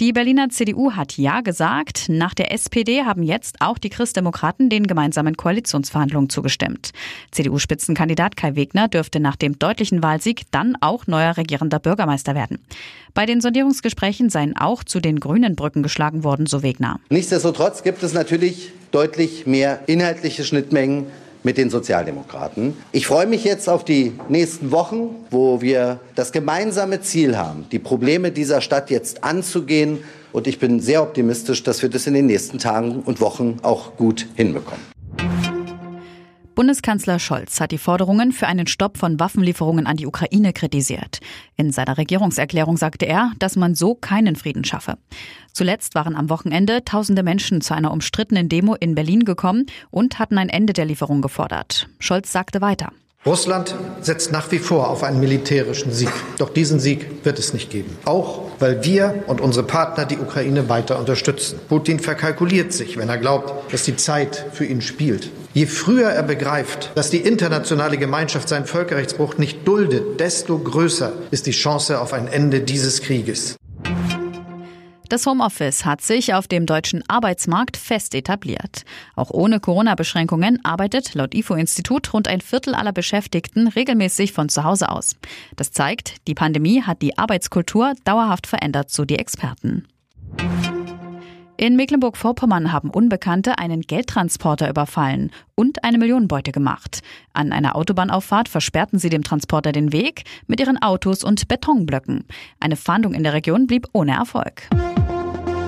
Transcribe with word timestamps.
Die 0.00 0.12
Berliner 0.12 0.48
CDU 0.48 0.92
hat 0.92 1.18
Ja 1.18 1.40
gesagt. 1.40 2.08
Nach 2.08 2.32
der 2.32 2.52
SPD 2.52 3.02
haben 3.02 3.24
jetzt 3.24 3.56
auch 3.58 3.78
die 3.78 3.90
Christdemokraten 3.90 4.70
den 4.70 4.86
gemeinsamen 4.86 5.36
Koalitionsverhandlungen 5.36 6.30
zugestimmt. 6.30 6.92
CDU-Spitzenkandidat 7.32 8.36
Kai 8.36 8.54
Wegner 8.54 8.86
dürfte 8.86 9.18
nach 9.18 9.34
dem 9.34 9.58
deutlichen 9.58 10.00
Wahlsieg 10.00 10.42
dann 10.52 10.76
auch 10.80 11.08
neuer 11.08 11.36
regierender 11.36 11.80
Bürgermeister 11.80 12.36
werden. 12.36 12.60
Bei 13.12 13.26
den 13.26 13.40
Sondierungsgesprächen 13.40 14.30
seien 14.30 14.56
auch 14.56 14.84
zu 14.84 15.00
den 15.00 15.18
grünen 15.18 15.56
Brücken 15.56 15.82
geschlagen 15.82 16.22
worden, 16.22 16.46
so 16.46 16.62
Wegner. 16.62 17.00
Nichtsdestotrotz 17.10 17.82
gibt 17.82 18.04
es 18.04 18.12
natürlich 18.12 18.70
deutlich 18.92 19.48
mehr 19.48 19.80
inhaltliche 19.88 20.44
Schnittmengen 20.44 21.06
mit 21.42 21.58
den 21.58 21.70
Sozialdemokraten. 21.70 22.76
Ich 22.92 23.06
freue 23.06 23.26
mich 23.26 23.44
jetzt 23.44 23.68
auf 23.68 23.84
die 23.84 24.12
nächsten 24.28 24.70
Wochen, 24.70 25.10
wo 25.30 25.60
wir 25.60 26.00
das 26.14 26.32
gemeinsame 26.32 27.00
Ziel 27.00 27.36
haben, 27.36 27.66
die 27.70 27.78
Probleme 27.78 28.32
dieser 28.32 28.60
Stadt 28.60 28.90
jetzt 28.90 29.24
anzugehen. 29.24 29.98
Und 30.32 30.46
ich 30.46 30.58
bin 30.58 30.80
sehr 30.80 31.02
optimistisch, 31.02 31.62
dass 31.62 31.80
wir 31.82 31.88
das 31.88 32.06
in 32.06 32.14
den 32.14 32.26
nächsten 32.26 32.58
Tagen 32.58 33.02
und 33.04 33.20
Wochen 33.20 33.58
auch 33.62 33.96
gut 33.96 34.26
hinbekommen. 34.36 34.97
Bundeskanzler 36.58 37.20
Scholz 37.20 37.60
hat 37.60 37.70
die 37.70 37.78
Forderungen 37.78 38.32
für 38.32 38.48
einen 38.48 38.66
Stopp 38.66 38.98
von 38.98 39.20
Waffenlieferungen 39.20 39.86
an 39.86 39.96
die 39.96 40.06
Ukraine 40.06 40.52
kritisiert. 40.52 41.20
In 41.54 41.70
seiner 41.70 41.96
Regierungserklärung 41.98 42.76
sagte 42.76 43.06
er, 43.06 43.30
dass 43.38 43.54
man 43.54 43.76
so 43.76 43.94
keinen 43.94 44.34
Frieden 44.34 44.64
schaffe. 44.64 44.98
Zuletzt 45.52 45.94
waren 45.94 46.16
am 46.16 46.30
Wochenende 46.30 46.84
tausende 46.84 47.22
Menschen 47.22 47.60
zu 47.60 47.74
einer 47.74 47.92
umstrittenen 47.92 48.48
Demo 48.48 48.74
in 48.74 48.96
Berlin 48.96 49.24
gekommen 49.24 49.66
und 49.92 50.18
hatten 50.18 50.36
ein 50.36 50.48
Ende 50.48 50.72
der 50.72 50.86
Lieferung 50.86 51.22
gefordert. 51.22 51.88
Scholz 52.00 52.32
sagte 52.32 52.60
weiter. 52.60 52.90
Russland 53.28 53.74
setzt 54.00 54.32
nach 54.32 54.50
wie 54.52 54.58
vor 54.58 54.88
auf 54.88 55.02
einen 55.02 55.20
militärischen 55.20 55.92
Sieg. 55.92 56.08
Doch 56.38 56.48
diesen 56.48 56.80
Sieg 56.80 57.26
wird 57.26 57.38
es 57.38 57.52
nicht 57.52 57.68
geben. 57.68 57.94
Auch 58.06 58.40
weil 58.58 58.82
wir 58.84 59.22
und 59.26 59.42
unsere 59.42 59.66
Partner 59.66 60.06
die 60.06 60.16
Ukraine 60.16 60.70
weiter 60.70 60.98
unterstützen. 60.98 61.60
Putin 61.68 62.00
verkalkuliert 62.00 62.72
sich, 62.72 62.96
wenn 62.96 63.10
er 63.10 63.18
glaubt, 63.18 63.70
dass 63.70 63.82
die 63.82 63.96
Zeit 63.96 64.46
für 64.54 64.64
ihn 64.64 64.80
spielt. 64.80 65.30
Je 65.52 65.66
früher 65.66 66.08
er 66.08 66.22
begreift, 66.22 66.90
dass 66.94 67.10
die 67.10 67.18
internationale 67.18 67.98
Gemeinschaft 67.98 68.48
seinen 68.48 68.64
Völkerrechtsbruch 68.64 69.36
nicht 69.36 69.68
duldet, 69.68 70.20
desto 70.20 70.58
größer 70.58 71.12
ist 71.30 71.44
die 71.44 71.50
Chance 71.50 72.00
auf 72.00 72.14
ein 72.14 72.28
Ende 72.28 72.60
dieses 72.60 73.02
Krieges. 73.02 73.58
Das 75.08 75.24
Homeoffice 75.24 75.86
hat 75.86 76.02
sich 76.02 76.34
auf 76.34 76.48
dem 76.48 76.66
deutschen 76.66 77.02
Arbeitsmarkt 77.08 77.78
fest 77.78 78.14
etabliert. 78.14 78.84
Auch 79.16 79.30
ohne 79.30 79.58
Corona-Beschränkungen 79.58 80.62
arbeitet 80.64 81.14
laut 81.14 81.34
IFO-Institut 81.34 82.12
rund 82.12 82.28
ein 82.28 82.42
Viertel 82.42 82.74
aller 82.74 82.92
Beschäftigten 82.92 83.68
regelmäßig 83.68 84.32
von 84.32 84.50
zu 84.50 84.64
Hause 84.64 84.90
aus. 84.90 85.16
Das 85.56 85.70
zeigt, 85.72 86.16
die 86.28 86.34
Pandemie 86.34 86.82
hat 86.82 87.00
die 87.00 87.16
Arbeitskultur 87.16 87.94
dauerhaft 88.04 88.46
verändert, 88.46 88.90
so 88.90 89.06
die 89.06 89.18
Experten. 89.18 89.88
In 91.60 91.74
Mecklenburg-Vorpommern 91.74 92.70
haben 92.70 92.90
Unbekannte 92.90 93.58
einen 93.58 93.80
Geldtransporter 93.80 94.70
überfallen 94.70 95.32
und 95.56 95.82
eine 95.82 95.98
Millionenbeute 95.98 96.52
gemacht. 96.52 97.00
An 97.32 97.50
einer 97.50 97.74
Autobahnauffahrt 97.74 98.48
versperrten 98.48 99.00
sie 99.00 99.08
dem 99.08 99.24
Transporter 99.24 99.72
den 99.72 99.92
Weg 99.92 100.22
mit 100.46 100.60
ihren 100.60 100.80
Autos 100.80 101.24
und 101.24 101.48
Betonblöcken. 101.48 102.26
Eine 102.60 102.76
Fahndung 102.76 103.12
in 103.12 103.24
der 103.24 103.32
Region 103.32 103.66
blieb 103.66 103.88
ohne 103.92 104.12
Erfolg. 104.12 104.68